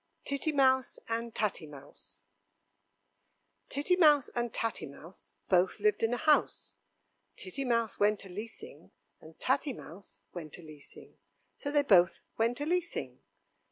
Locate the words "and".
1.07-1.35, 4.29-4.51, 9.19-9.39